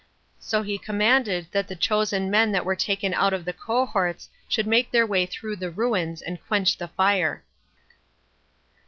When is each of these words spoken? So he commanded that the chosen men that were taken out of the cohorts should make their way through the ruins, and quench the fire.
So 0.39 0.63
he 0.63 0.79
commanded 0.79 1.45
that 1.51 1.67
the 1.67 1.75
chosen 1.75 2.31
men 2.31 2.51
that 2.53 2.65
were 2.65 2.75
taken 2.75 3.13
out 3.13 3.33
of 3.33 3.45
the 3.45 3.53
cohorts 3.53 4.29
should 4.49 4.65
make 4.65 4.89
their 4.89 5.05
way 5.05 5.27
through 5.27 5.57
the 5.57 5.69
ruins, 5.69 6.23
and 6.23 6.43
quench 6.47 6.75
the 6.75 6.87
fire. 6.87 7.43